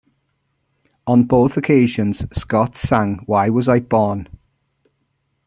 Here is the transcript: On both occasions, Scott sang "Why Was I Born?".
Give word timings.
On 1.05 1.25
both 1.25 1.57
occasions, 1.57 2.25
Scott 2.35 2.75
sang 2.75 3.19
"Why 3.27 3.49
Was 3.49 3.67
I 3.69 3.81
Born?". 3.81 4.27